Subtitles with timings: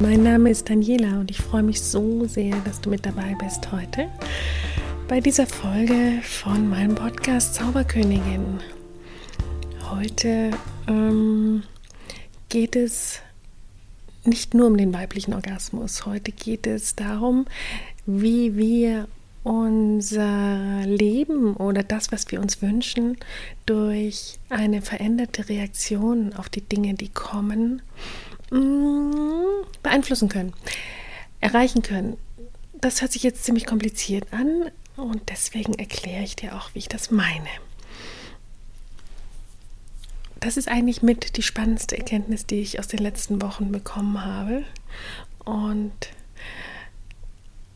[0.00, 3.72] Mein Name ist Daniela und ich freue mich so sehr, dass du mit dabei bist
[3.72, 4.08] heute
[5.08, 8.60] bei dieser Folge von meinem Podcast Zauberkönigin.
[9.90, 10.52] Heute
[10.86, 11.64] ähm,
[12.48, 13.18] geht es
[14.24, 16.06] nicht nur um den weiblichen Orgasmus.
[16.06, 17.46] Heute geht es darum,
[18.06, 19.08] wie wir
[19.42, 23.16] unser Leben oder das, was wir uns wünschen,
[23.66, 30.52] durch eine veränderte Reaktion auf die Dinge, die kommen, mm, beeinflussen können,
[31.40, 32.16] erreichen können.
[32.80, 36.88] Das hört sich jetzt ziemlich kompliziert an und deswegen erkläre ich dir auch, wie ich
[36.88, 37.48] das meine.
[40.40, 44.62] Das ist eigentlich mit die spannendste Erkenntnis, die ich aus den letzten Wochen bekommen habe.
[45.44, 46.10] Und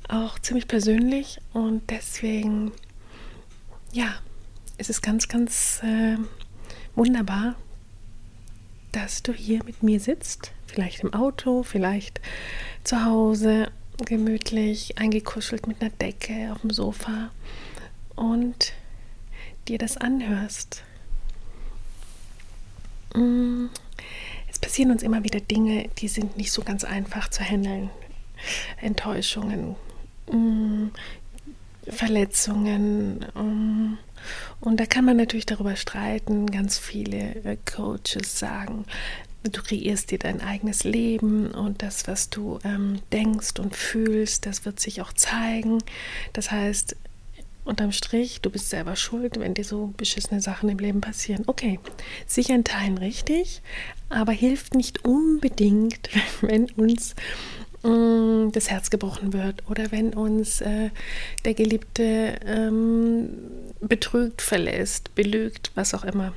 [0.08, 2.72] auch ziemlich persönlich und deswegen,
[3.92, 4.14] ja,
[4.78, 6.18] es ist ganz, ganz äh,
[6.94, 7.56] wunderbar,
[8.92, 10.52] dass du hier mit mir sitzt.
[10.72, 12.20] Vielleicht im Auto, vielleicht
[12.82, 13.70] zu Hause,
[14.06, 17.30] gemütlich, eingekuschelt mit einer Decke auf dem Sofa
[18.16, 18.72] und
[19.68, 20.82] dir das anhörst.
[23.14, 23.66] Mm,
[24.50, 27.90] es passieren uns immer wieder Dinge, die sind nicht so ganz einfach zu handeln.
[28.80, 29.76] Enttäuschungen,
[30.30, 30.88] Mm,
[31.88, 33.26] Verletzungen.
[33.34, 33.98] Um,
[34.60, 36.46] und da kann man natürlich darüber streiten.
[36.50, 38.84] Ganz viele äh, Coaches sagen,
[39.42, 44.64] du kreierst dir dein eigenes Leben und das, was du ähm, denkst und fühlst, das
[44.64, 45.78] wird sich auch zeigen.
[46.32, 46.96] Das heißt,
[47.64, 51.44] unterm Strich, du bist selber schuld, wenn dir so beschissene Sachen im Leben passieren.
[51.46, 51.78] Okay,
[52.26, 53.62] sicher in Teilen richtig,
[54.08, 56.08] aber hilft nicht unbedingt,
[56.40, 57.14] wenn uns
[57.82, 60.90] Mm, das Herz gebrochen wird oder wenn uns äh,
[61.44, 63.30] der Geliebte ähm,
[63.80, 66.32] betrügt, verlässt, belügt, was auch immer.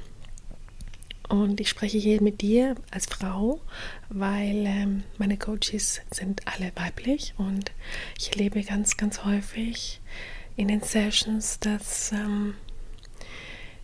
[1.30, 3.60] Und ich spreche hier mit dir als Frau,
[4.10, 7.72] weil ähm, meine Coaches sind alle weiblich und
[8.18, 10.02] ich erlebe ganz, ganz häufig
[10.56, 12.56] in den Sessions, dass ähm,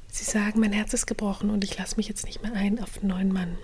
[0.08, 3.00] sie sagen, mein Herz ist gebrochen und ich lasse mich jetzt nicht mehr ein auf
[3.00, 3.58] einen neuen Mann.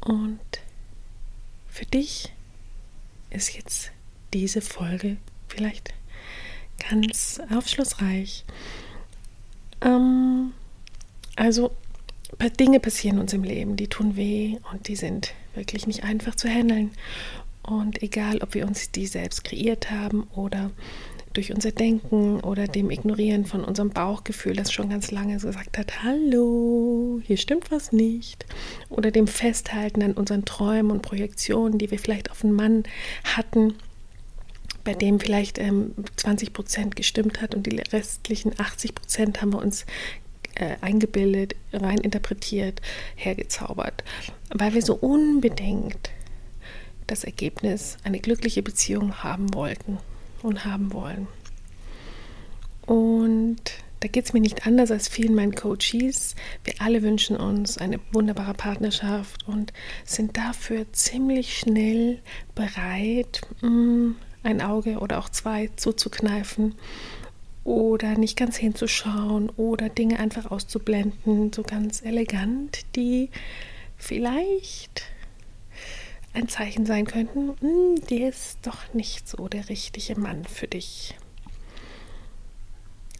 [0.00, 0.40] Und
[1.78, 2.32] für dich
[3.30, 3.92] ist jetzt
[4.34, 5.16] diese Folge
[5.46, 5.94] vielleicht
[6.90, 8.44] ganz aufschlussreich.
[9.82, 10.54] Ähm,
[11.36, 11.70] also
[12.58, 16.48] Dinge passieren uns im Leben, die tun weh und die sind wirklich nicht einfach zu
[16.48, 16.90] handeln.
[17.62, 20.72] Und egal, ob wir uns die selbst kreiert haben oder
[21.38, 26.02] durch unser Denken oder dem Ignorieren von unserem Bauchgefühl, das schon ganz lange gesagt hat,
[26.02, 28.44] hallo, hier stimmt was nicht.
[28.88, 32.82] Oder dem Festhalten an unseren Träumen und Projektionen, die wir vielleicht auf einen Mann
[33.22, 33.74] hatten,
[34.82, 39.62] bei dem vielleicht ähm, 20 Prozent gestimmt hat und die restlichen 80 Prozent haben wir
[39.62, 39.86] uns
[40.56, 42.82] äh, eingebildet, rein interpretiert,
[43.14, 44.02] hergezaubert,
[44.52, 46.10] weil wir so unbedingt
[47.06, 49.98] das Ergebnis, eine glückliche Beziehung haben wollten
[50.42, 51.26] und haben wollen.
[52.86, 53.60] Und
[54.00, 56.36] da geht es mir nicht anders als vielen meinen Coaches.
[56.62, 59.72] Wir alle wünschen uns eine wunderbare Partnerschaft und
[60.04, 62.20] sind dafür ziemlich schnell
[62.54, 64.12] bereit, mm,
[64.44, 66.76] ein Auge oder auch zwei zuzukneifen
[67.64, 73.30] oder nicht ganz hinzuschauen oder Dinge einfach auszublenden, so ganz elegant, die
[73.96, 75.02] vielleicht
[76.34, 81.16] ein Zeichen sein könnten, hm, der ist doch nicht so der richtige Mann für dich.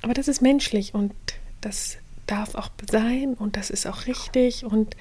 [0.02, 1.14] Aber das ist menschlich und
[1.60, 4.97] das darf auch sein und das ist auch richtig und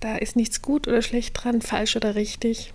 [0.00, 2.72] da ist nichts gut oder schlecht dran, falsch oder richtig.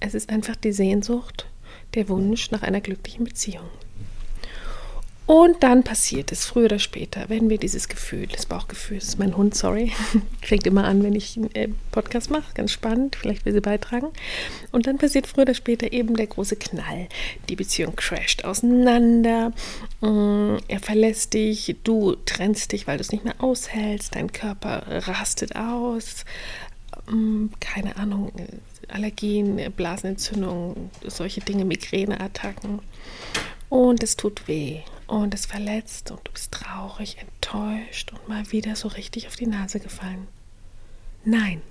[0.00, 1.46] Es ist einfach die Sehnsucht,
[1.94, 3.68] der Wunsch nach einer glücklichen Beziehung.
[5.26, 9.18] Und dann passiert es früher oder später, wenn wir dieses Gefühl, das Bauchgefühl, das ist
[9.18, 9.90] mein Hund, sorry,
[10.42, 14.08] fängt immer an, wenn ich einen äh, Podcast mache, ganz spannend, vielleicht will sie beitragen.
[14.70, 17.08] Und dann passiert früher oder später eben der große Knall.
[17.48, 19.52] Die Beziehung crasht auseinander,
[20.02, 24.82] mm, er verlässt dich, du trennst dich, weil du es nicht mehr aushältst, dein Körper
[25.08, 26.26] rastet aus,
[27.10, 28.30] mm, keine Ahnung,
[28.88, 32.80] Allergien, Blasenentzündungen, solche Dinge, Migräneattacken.
[33.70, 34.82] Und es tut weh
[35.22, 39.46] und es verletzt und du bist traurig, enttäuscht und mal wieder so richtig auf die
[39.46, 40.28] Nase gefallen.
[41.24, 41.62] Nein.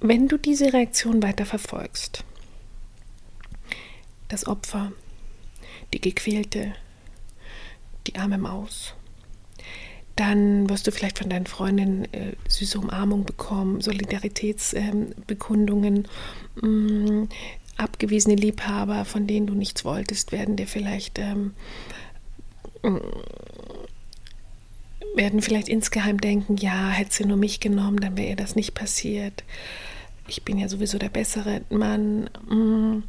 [0.00, 2.24] Wenn du diese Reaktion weiter verfolgst,
[4.28, 4.92] das Opfer,
[5.92, 6.74] die Gequälte,
[8.06, 8.94] die arme Maus,
[10.16, 16.06] dann wirst du vielleicht von deinen Freundinnen äh, süße Umarmung bekommen, Solidaritätsbekundungen,
[16.62, 17.28] ähm,
[17.76, 21.52] abgewiesene Liebhaber, von denen du nichts wolltest, werden dir vielleicht ähm,
[25.14, 28.74] werden vielleicht insgeheim denken, ja, hätte sie nur mich genommen, dann wäre ihr das nicht
[28.74, 29.44] passiert.
[30.28, 32.30] Ich bin ja sowieso der bessere Mann.
[32.48, 33.02] Mm.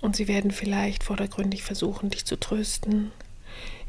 [0.00, 3.10] Und sie werden vielleicht vordergründig versuchen, dich zu trösten.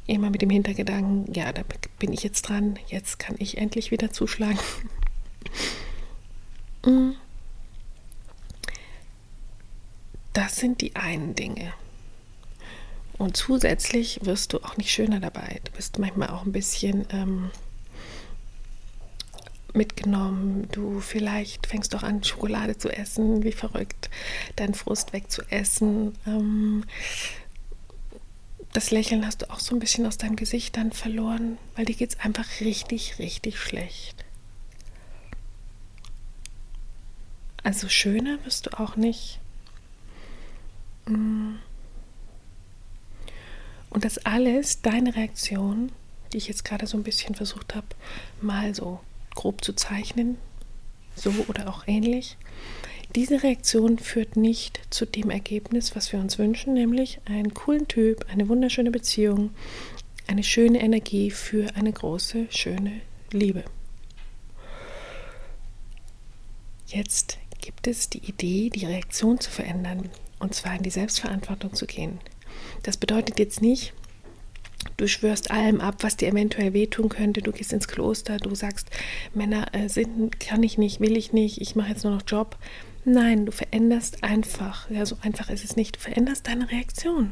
[0.08, 1.62] Immer mit dem Hintergedanken, ja, da
[2.00, 4.60] bin ich jetzt dran, jetzt kann ich endlich wieder zuschlagen.
[6.86, 7.12] Mm.
[10.34, 11.74] Das sind die einen Dinge.
[13.18, 15.60] Und zusätzlich wirst du auch nicht schöner dabei.
[15.66, 17.52] Du bist manchmal auch ein bisschen ähm,
[19.74, 20.70] mitgenommen.
[20.72, 24.10] Du vielleicht fängst doch an, Schokolade zu essen, wie verrückt,
[24.56, 26.16] deinen Frust wegzuessen.
[26.26, 26.86] Ähm,
[28.72, 31.96] das Lächeln hast du auch so ein bisschen aus deinem Gesicht dann verloren, weil dir
[31.96, 34.24] geht es einfach richtig, richtig schlecht.
[37.64, 39.40] Also schöner wirst du auch nicht.
[41.10, 41.60] Mm.
[43.90, 45.92] Und das alles, deine Reaktion,
[46.32, 47.88] die ich jetzt gerade so ein bisschen versucht habe,
[48.42, 49.00] mal so
[49.34, 50.38] grob zu zeichnen,
[51.16, 52.38] so oder auch ähnlich,
[53.16, 58.28] diese Reaktion führt nicht zu dem Ergebnis, was wir uns wünschen, nämlich einen coolen Typ,
[58.30, 59.50] eine wunderschöne Beziehung,
[60.28, 63.02] eine schöne Energie für eine große, schöne
[63.32, 63.64] Liebe.
[66.86, 71.86] Jetzt gibt es die Idee, die Reaktion zu verändern, und zwar in die Selbstverantwortung zu
[71.86, 72.20] gehen.
[72.84, 73.94] Das bedeutet jetzt nicht,
[74.98, 77.42] du schwörst allem ab, was dir eventuell wehtun könnte.
[77.42, 78.90] Du gehst ins Kloster, du sagst,
[79.34, 82.58] Männer äh, sind, kann ich nicht, will ich nicht, ich mache jetzt nur noch Job.
[83.06, 87.32] Nein, du veränderst einfach, ja, so einfach ist es nicht, du veränderst deine Reaktion.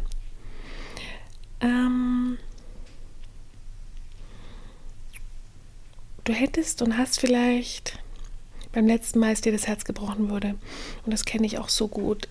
[1.59, 2.37] Ähm,
[6.23, 7.99] du hättest und hast vielleicht
[8.71, 10.55] beim letzten Mal, als dir das Herz gebrochen wurde,
[11.05, 12.27] und das kenne ich auch so gut,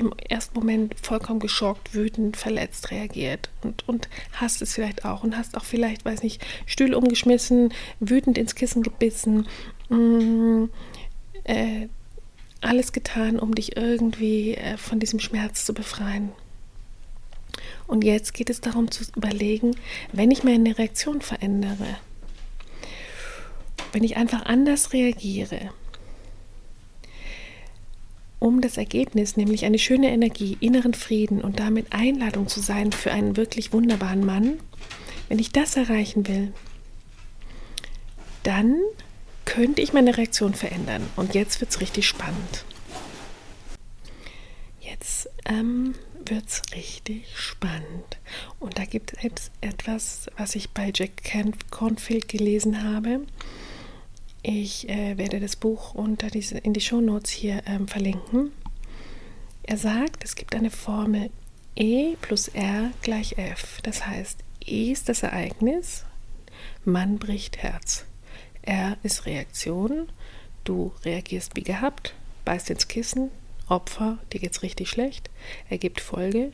[0.00, 5.36] im ersten Moment vollkommen geschockt, wütend, verletzt reagiert und, und hast es vielleicht auch und
[5.36, 9.46] hast auch vielleicht, weiß nicht, Stühle umgeschmissen, wütend ins Kissen gebissen,
[9.90, 10.70] mh, mm,
[11.44, 11.88] äh,
[12.62, 16.32] alles getan, um dich irgendwie äh, von diesem Schmerz zu befreien.
[17.86, 19.76] Und jetzt geht es darum zu überlegen,
[20.12, 21.98] wenn ich meine Reaktion verändere,
[23.92, 25.70] wenn ich einfach anders reagiere,
[28.40, 33.12] um das Ergebnis, nämlich eine schöne Energie, inneren Frieden und damit Einladung zu sein für
[33.12, 34.58] einen wirklich wunderbaren Mann,
[35.28, 36.52] wenn ich das erreichen will,
[38.42, 38.80] dann
[39.44, 41.06] könnte ich meine Reaktion verändern.
[41.16, 42.64] Und jetzt wird es richtig spannend.
[44.80, 45.94] Jetzt ähm,
[46.24, 48.18] wird es richtig spannend.
[48.58, 51.22] Und da gibt es etwas, was ich bei Jack
[51.70, 53.20] Cornfield gelesen habe.
[54.42, 58.52] Ich äh, werde das Buch unter diese, in die Shownotes hier ähm, verlinken.
[59.62, 61.30] Er sagt, es gibt eine Formel
[61.76, 63.80] E plus R gleich F.
[63.82, 66.04] Das heißt, E ist das Ereignis,
[66.84, 68.04] Mann bricht Herz.
[68.62, 70.08] R ist Reaktion,
[70.64, 72.14] du reagierst wie gehabt,
[72.44, 73.30] beißt ins Kissen,
[73.68, 75.30] Opfer, dir geht's richtig schlecht,
[75.68, 76.52] ergibt Folge,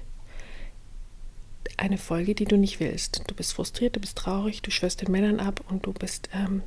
[1.77, 3.23] eine Folge, die du nicht willst.
[3.27, 6.63] Du bist frustriert, du bist traurig, du schwörst den Männern ab und du bist ähm,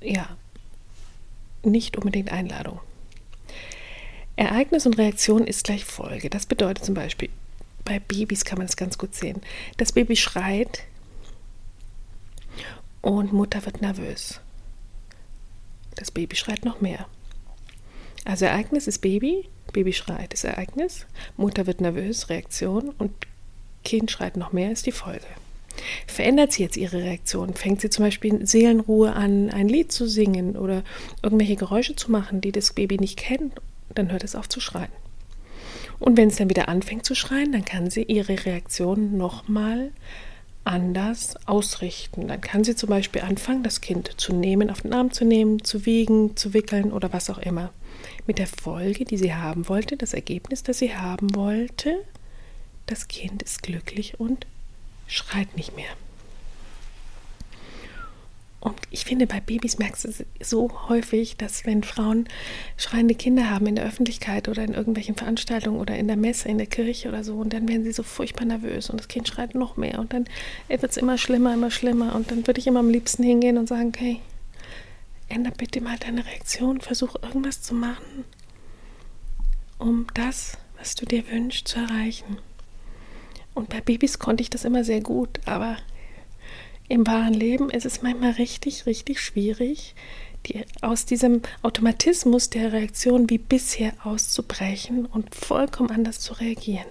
[0.00, 0.36] ja,
[1.62, 2.80] nicht unbedingt Einladung.
[4.36, 6.30] Ereignis und Reaktion ist gleich Folge.
[6.30, 7.28] Das bedeutet zum Beispiel,
[7.84, 9.42] bei Babys kann man das ganz gut sehen.
[9.76, 10.84] Das Baby schreit
[13.02, 14.40] und Mutter wird nervös.
[15.96, 17.06] Das Baby schreit noch mehr.
[18.24, 23.12] Also Ereignis ist Baby, Baby schreit ist Ereignis, Mutter wird nervös, Reaktion und
[23.84, 25.26] Kind schreit noch mehr ist die Folge.
[26.06, 27.54] Verändert sie jetzt ihre Reaktion?
[27.54, 30.82] Fängt sie zum Beispiel in Seelenruhe an, ein Lied zu singen oder
[31.22, 33.54] irgendwelche Geräusche zu machen, die das Baby nicht kennt?
[33.94, 34.92] Dann hört es auf zu schreien.
[35.98, 39.92] Und wenn es dann wieder anfängt zu schreien, dann kann sie ihre Reaktion nochmal
[40.64, 42.28] anders ausrichten.
[42.28, 45.62] Dann kann sie zum Beispiel anfangen, das Kind zu nehmen, auf den Arm zu nehmen,
[45.64, 47.70] zu wiegen, zu wickeln oder was auch immer.
[48.26, 51.96] Mit der Folge, die sie haben wollte, das Ergebnis, das sie haben wollte,
[52.86, 54.46] das Kind ist glücklich und
[55.10, 55.90] schreit nicht mehr.
[58.60, 62.28] Und ich finde, bei Babys merkst du so häufig, dass wenn Frauen
[62.76, 66.58] schreiende Kinder haben in der Öffentlichkeit oder in irgendwelchen Veranstaltungen oder in der Messe, in
[66.58, 69.54] der Kirche oder so, und dann werden sie so furchtbar nervös und das Kind schreit
[69.54, 70.26] noch mehr und dann
[70.68, 72.14] wird es immer schlimmer, immer schlimmer.
[72.14, 74.20] Und dann würde ich immer am liebsten hingehen und sagen, hey,
[75.28, 78.24] ändere bitte mal deine Reaktion, versuch irgendwas zu machen,
[79.78, 82.36] um das, was du dir wünschst, zu erreichen.
[83.54, 85.76] Und bei Babys konnte ich das immer sehr gut, aber
[86.88, 89.94] im wahren Leben ist es manchmal richtig, richtig schwierig,
[90.46, 96.86] die, aus diesem Automatismus der Reaktion wie bisher auszubrechen und vollkommen anders zu reagieren.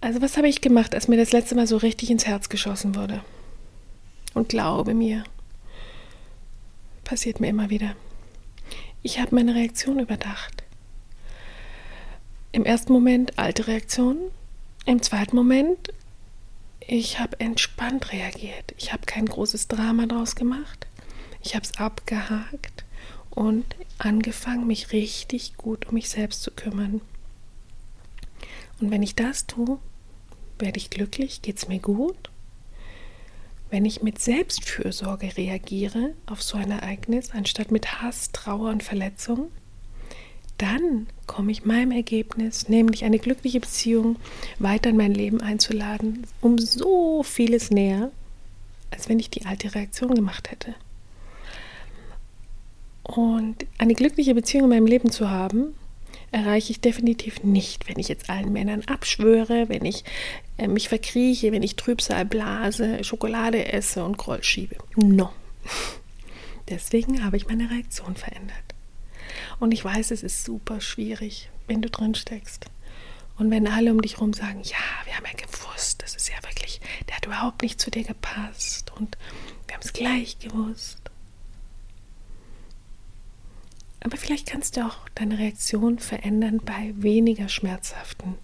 [0.00, 2.96] Also was habe ich gemacht, als mir das letzte Mal so richtig ins Herz geschossen
[2.96, 3.22] wurde?
[4.34, 5.24] Und glaube mir,
[7.04, 7.94] passiert mir immer wieder.
[9.02, 10.61] Ich habe meine Reaktion überdacht.
[12.52, 14.18] Im ersten Moment alte Reaktion,
[14.84, 15.92] im zweiten Moment
[16.86, 18.74] ich habe entspannt reagiert.
[18.76, 20.86] Ich habe kein großes Drama draus gemacht.
[21.42, 22.84] Ich habe es abgehakt
[23.30, 23.64] und
[23.98, 27.00] angefangen, mich richtig gut um mich selbst zu kümmern.
[28.80, 29.78] Und wenn ich das tue,
[30.58, 32.30] werde ich glücklich, geht es mir gut.
[33.70, 39.50] Wenn ich mit Selbstfürsorge reagiere auf so ein Ereignis, anstatt mit Hass, Trauer und Verletzung,
[40.62, 44.16] dann komme ich meinem Ergebnis, nämlich eine glückliche Beziehung,
[44.60, 48.12] weiter in mein Leben einzuladen, um so vieles näher,
[48.90, 50.74] als wenn ich die alte Reaktion gemacht hätte.
[53.02, 55.74] Und eine glückliche Beziehung in meinem Leben zu haben,
[56.30, 60.04] erreiche ich definitiv nicht, wenn ich jetzt allen Männern abschwöre, wenn ich
[60.58, 64.76] äh, mich verkrieche, wenn ich Trübsal blase, Schokolade esse und Groll schiebe.
[64.96, 65.30] No.
[66.68, 68.71] Deswegen habe ich meine Reaktion verändert.
[69.62, 72.66] Und ich weiß, es ist super schwierig, wenn du drin steckst.
[73.38, 76.34] Und wenn alle um dich herum sagen, ja, wir haben ja gewusst, das ist ja
[76.42, 79.16] wirklich, der hat überhaupt nicht zu dir gepasst und
[79.68, 80.98] wir haben es gleich gewusst.
[84.00, 88.34] Aber vielleicht kannst du auch deine Reaktion verändern bei weniger schmerzhaften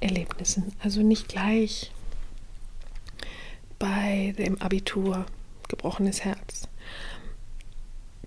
[0.00, 0.76] Erlebnissen.
[0.80, 1.90] Also nicht gleich
[3.78, 5.24] bei dem Abitur,
[5.68, 6.51] gebrochenes Herz.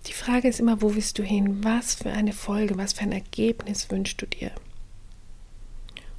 [0.08, 1.64] Die Frage ist immer, wo willst du hin?
[1.64, 4.52] Was für eine Folge, was für ein Ergebnis wünschst du dir?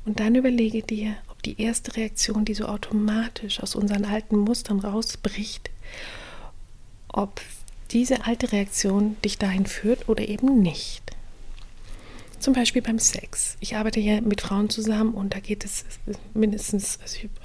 [0.04, 4.80] Und dann überlege dir, ob die erste Reaktion, die so automatisch aus unseren alten Mustern
[4.80, 5.70] rausbricht,
[7.08, 7.40] ob
[7.90, 11.02] diese alte Reaktion dich dahin führt oder eben nicht.
[12.38, 13.56] Zum Beispiel beim Sex.
[13.60, 15.84] Ich arbeite hier mit Frauen zusammen und da geht es
[16.34, 16.98] mindestens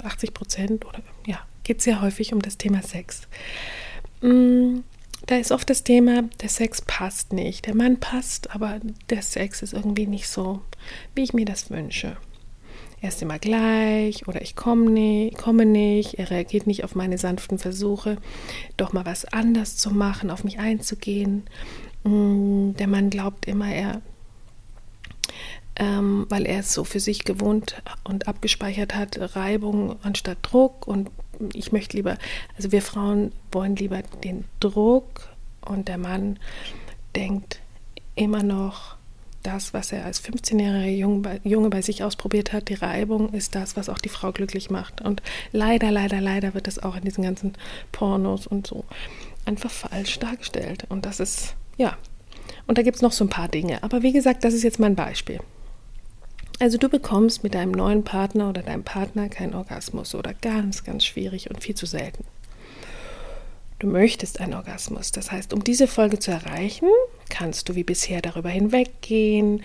[0.03, 3.21] 80 Prozent oder ja, geht sehr häufig um das Thema Sex.
[4.21, 4.79] Mm,
[5.31, 7.65] da ist oft das Thema, der Sex passt nicht.
[7.65, 10.61] Der Mann passt, aber der Sex ist irgendwie nicht so,
[11.15, 12.17] wie ich mir das wünsche
[13.01, 17.17] er ist immer gleich oder ich komme nicht, komme nicht, er reagiert nicht auf meine
[17.17, 18.17] sanften Versuche,
[18.77, 21.43] doch mal was anders zu machen, auf mich einzugehen.
[22.03, 24.01] Mm, der Mann glaubt immer, er,
[25.77, 31.09] ähm, weil er es so für sich gewohnt und abgespeichert hat, Reibung anstatt Druck und
[31.53, 32.17] ich möchte lieber,
[32.55, 35.29] also wir Frauen wollen lieber den Druck
[35.65, 36.39] und der Mann
[37.15, 37.59] denkt
[38.15, 38.95] immer noch,
[39.43, 43.89] das, was er als 15-jähriger Junge bei sich ausprobiert hat, die Reibung, ist das, was
[43.89, 45.01] auch die Frau glücklich macht.
[45.01, 45.21] Und
[45.51, 47.53] leider, leider, leider wird das auch in diesen ganzen
[47.91, 48.85] Pornos und so
[49.45, 50.85] einfach falsch dargestellt.
[50.89, 51.97] Und das ist, ja.
[52.67, 53.81] Und da gibt es noch so ein paar Dinge.
[53.83, 55.39] Aber wie gesagt, das ist jetzt mein Beispiel.
[56.61, 61.03] Also du bekommst mit deinem neuen Partner oder deinem Partner keinen Orgasmus oder ganz, ganz
[61.03, 62.23] schwierig und viel zu selten.
[63.79, 65.11] Du möchtest einen Orgasmus.
[65.11, 66.87] Das heißt, um diese Folge zu erreichen,
[67.29, 69.63] kannst du wie bisher darüber hinweggehen,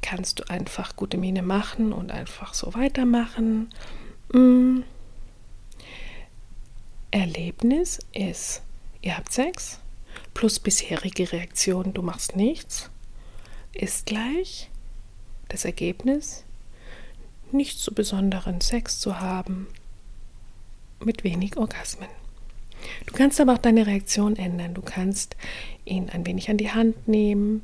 [0.00, 3.68] kannst du einfach gute Miene machen und einfach so weitermachen.
[4.32, 4.84] Mm.
[7.10, 8.62] Erlebnis ist,
[9.02, 9.80] ihr habt Sex
[10.32, 12.88] plus bisherige Reaktion, du machst nichts,
[13.74, 14.70] ist gleich
[15.48, 16.44] das Ergebnis,
[17.52, 19.66] nicht so besonderen Sex zu haben
[21.04, 22.08] mit wenig Orgasmen.
[23.06, 24.74] Du kannst aber auch deine Reaktion ändern.
[24.74, 25.36] Du kannst
[25.84, 27.62] ihn ein wenig an die Hand nehmen.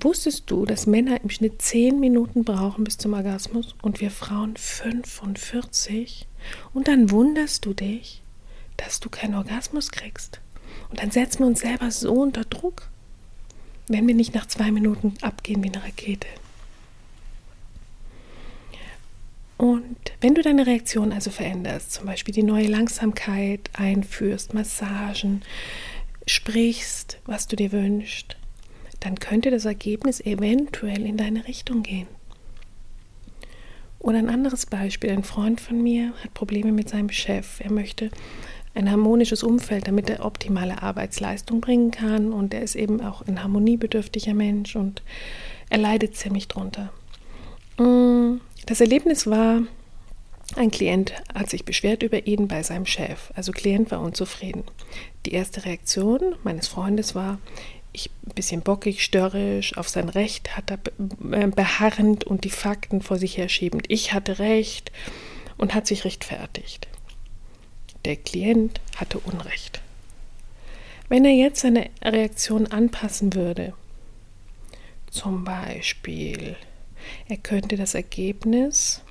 [0.00, 4.56] Wusstest du, dass Männer im Schnitt 10 Minuten brauchen bis zum Orgasmus und wir Frauen
[4.56, 6.26] 45?
[6.74, 8.20] Und dann wunderst du dich,
[8.76, 10.40] dass du keinen Orgasmus kriegst.
[10.90, 12.88] Und dann setzen wir uns selber so unter Druck,
[13.86, 16.26] wenn wir nicht nach zwei Minuten abgehen wie eine Rakete.
[19.62, 25.42] Und wenn du deine Reaktion also veränderst, zum Beispiel die neue Langsamkeit einführst, Massagen,
[26.26, 28.36] sprichst, was du dir wünschst,
[28.98, 32.08] dann könnte das Ergebnis eventuell in deine Richtung gehen.
[34.00, 37.60] Oder ein anderes Beispiel, ein Freund von mir hat Probleme mit seinem Chef.
[37.60, 38.10] Er möchte
[38.74, 42.32] ein harmonisches Umfeld, damit er optimale Arbeitsleistung bringen kann.
[42.32, 45.04] Und er ist eben auch ein harmoniebedürftiger Mensch und
[45.70, 46.92] er leidet ziemlich drunter.
[48.66, 49.62] Das Erlebnis war,
[50.56, 53.32] ein Klient hat sich beschwert über ihn bei seinem Chef.
[53.34, 54.64] Also Klient war unzufrieden.
[55.26, 57.38] Die erste Reaktion meines Freundes war,
[57.92, 60.78] ich ein bisschen bockig, störrisch, auf sein Recht hat er
[61.32, 63.84] äh, beharrend und die Fakten vor sich herschiebend.
[63.88, 64.92] Ich hatte Recht
[65.58, 66.88] und hat sich rechtfertigt.
[68.04, 69.80] Der Klient hatte Unrecht.
[71.08, 73.74] Wenn er jetzt seine Reaktion anpassen würde,
[75.10, 76.56] zum Beispiel
[77.28, 79.02] er könnte das Ergebnis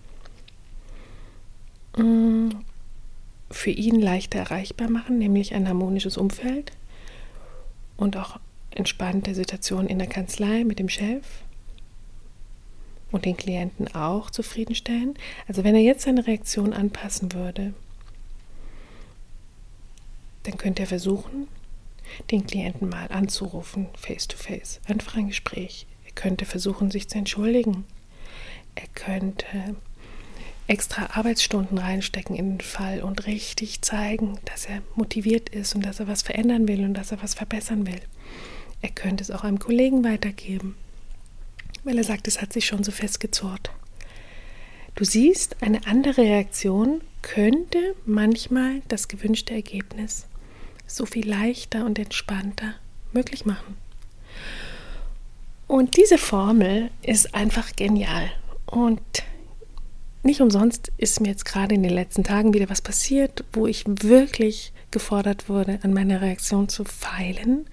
[1.98, 2.50] mm,
[3.50, 6.72] für ihn leichter erreichbar machen, nämlich ein harmonisches Umfeld
[7.98, 8.40] und auch
[8.72, 11.26] entspannte Situationen in der Kanzlei mit dem Chef
[13.12, 15.16] und den Klienten auch zufriedenstellen.
[15.48, 17.74] Also wenn er jetzt seine Reaktion anpassen würde,
[20.44, 21.48] dann könnte er versuchen,
[22.32, 24.80] den Klienten mal anzurufen, face to face.
[24.88, 25.86] Einfach ein Gespräch.
[26.16, 27.86] Er könnte versuchen, sich zu entschuldigen.
[28.76, 29.76] Er könnte
[30.68, 36.00] extra Arbeitsstunden reinstecken in den Fall und richtig zeigen, dass er motiviert ist und dass
[36.00, 38.00] er was verändern will und dass er was verbessern will.
[38.82, 40.76] Er könnte es auch einem Kollegen weitergeben,
[41.84, 43.72] weil er sagt, es hat sich schon so festgezurrt.
[44.96, 50.26] Du siehst, eine andere Reaktion könnte manchmal das gewünschte Ergebnis
[50.88, 52.76] so viel leichter und entspannter
[53.14, 53.78] möglich machen.
[55.72, 58.30] Und diese Formel ist einfach genial.
[58.66, 59.00] Und
[60.22, 63.86] nicht umsonst ist mir jetzt gerade in den letzten Tagen wieder was passiert, wo ich
[63.88, 67.68] wirklich gefordert wurde, an meiner Reaktion zu feilen.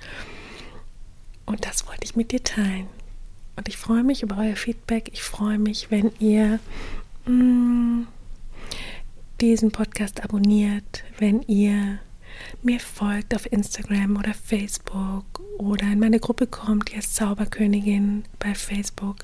[1.44, 2.86] Und das wollte ich mit dir teilen.
[3.56, 5.10] Und ich freue mich über euer Feedback.
[5.12, 6.60] Ich freue mich, wenn ihr
[7.26, 8.06] mh, mm,
[9.40, 11.98] diesen Podcast abonniert, wenn ihr
[12.62, 15.24] mir folgt auf Instagram oder Facebook
[15.58, 19.16] oder in meine Gruppe kommt, die heißt Zauberkönigin bei Facebook.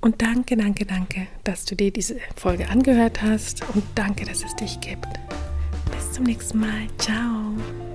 [0.00, 4.56] Und danke, danke, danke, dass du dir diese Folge angehört hast und danke, dass es
[4.56, 5.08] dich gibt.
[5.94, 6.86] Bis zum nächsten Mal.
[6.98, 7.89] Ciao.